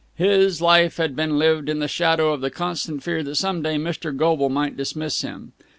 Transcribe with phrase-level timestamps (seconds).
[0.15, 3.75] His life had been lived in the shadow of the constant fear that some day
[3.75, 4.17] Mr.
[4.17, 5.51] Goble might dismiss him.